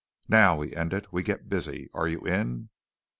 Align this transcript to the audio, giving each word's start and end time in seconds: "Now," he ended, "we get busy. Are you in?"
"Now," 0.29 0.61
he 0.61 0.75
ended, 0.75 1.05
"we 1.11 1.21
get 1.21 1.47
busy. 1.47 1.87
Are 1.93 2.07
you 2.07 2.21
in?" 2.21 2.69